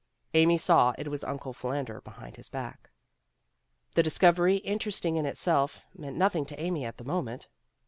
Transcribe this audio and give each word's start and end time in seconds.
Amy 0.33 0.57
saw 0.57 0.95
it 0.97 1.09
was 1.09 1.23
Uncle 1.23 1.53
Phil 1.53 1.73
ander 1.73 2.01
Behind 2.01 2.35
His 2.35 2.49
Back. 2.49 2.89
The 3.93 4.01
discovery, 4.01 4.55
interesting 4.55 5.15
in 5.15 5.27
itself, 5.27 5.83
meant 5.95 6.17
nothing 6.17 6.43
to 6.47 6.59
Amy 6.59 6.85
at 6.85 6.97
the 6.97 7.03
moment. 7.03 7.47